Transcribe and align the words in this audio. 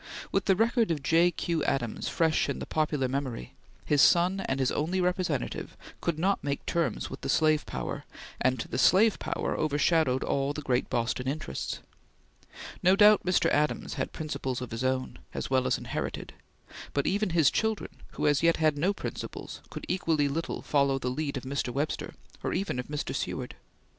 With 0.31 0.45
the 0.45 0.55
record 0.55 0.89
of 0.89 1.03
J. 1.03 1.29
Q. 1.29 1.63
Adams 1.65 2.07
fresh 2.09 2.49
in 2.49 2.57
the 2.57 2.65
popular 2.65 3.07
memory, 3.07 3.53
his 3.85 4.01
son 4.01 4.39
and 4.47 4.59
his 4.59 4.71
only 4.71 4.99
representative 4.99 5.77
could 6.01 6.17
not 6.17 6.43
make 6.43 6.65
terms 6.65 7.11
with 7.11 7.21
the 7.21 7.29
slave 7.29 7.67
power, 7.67 8.03
and 8.41 8.57
the 8.57 8.79
slave 8.79 9.19
power 9.19 9.55
overshadowed 9.55 10.23
all 10.23 10.53
the 10.53 10.63
great 10.63 10.89
Boston 10.89 11.27
interests. 11.27 11.81
No 12.81 12.95
doubt 12.95 13.23
Mr. 13.23 13.47
Adams 13.51 13.93
had 13.93 14.11
principles 14.11 14.59
of 14.59 14.71
his 14.71 14.83
own, 14.83 15.19
as 15.35 15.51
well 15.51 15.67
as 15.67 15.77
inherited, 15.77 16.33
but 16.95 17.05
even 17.05 17.29
his 17.29 17.51
children, 17.51 17.91
who 18.13 18.25
as 18.25 18.41
yet 18.41 18.57
had 18.57 18.79
no 18.79 18.93
principles, 18.93 19.61
could 19.69 19.85
equally 19.87 20.27
little 20.27 20.63
follow 20.63 20.97
the 20.97 21.11
lead 21.11 21.37
of 21.37 21.43
Mr. 21.43 21.71
Webster 21.71 22.15
or 22.41 22.53
even 22.53 22.79
of 22.79 22.87
Mr. 22.87 23.13
Seward. 23.15 23.53